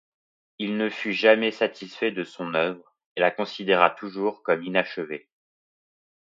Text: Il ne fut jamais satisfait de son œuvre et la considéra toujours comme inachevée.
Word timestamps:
Il 0.57 0.77
ne 0.77 0.89
fut 0.89 1.13
jamais 1.13 1.51
satisfait 1.51 2.09
de 2.11 2.23
son 2.23 2.55
œuvre 2.55 2.95
et 3.15 3.19
la 3.19 3.29
considéra 3.29 3.91
toujours 3.91 4.41
comme 4.41 4.63
inachevée. 4.63 5.29